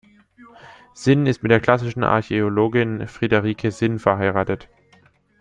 [0.95, 4.67] Sinn ist mit der Klassischen Archäologin Friederike Sinn verheiratet.